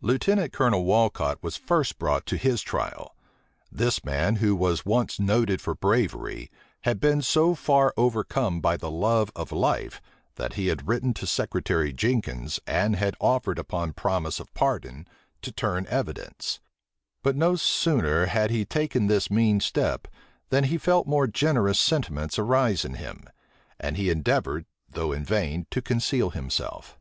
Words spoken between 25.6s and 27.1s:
to conceal himself.